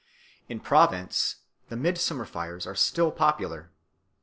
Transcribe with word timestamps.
In 0.49 0.59
Provence 0.59 1.35
the 1.69 1.75
midsummer 1.75 2.25
fires 2.25 2.65
are 2.65 2.73
still 2.73 3.11
popular. 3.11 3.69